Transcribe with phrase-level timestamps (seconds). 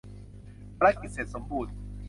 [0.77, 1.73] ภารกิจเสร็จสมบูรณ์!